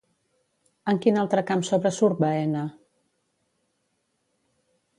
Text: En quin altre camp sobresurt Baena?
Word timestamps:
En 0.93 0.99
quin 1.05 1.19
altre 1.23 1.43
camp 1.51 1.61
sobresurt 1.67 2.23
Baena? 2.25 2.65